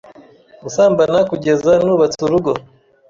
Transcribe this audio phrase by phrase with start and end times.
[0.63, 2.51] gusambana kugeza nubatse urugo.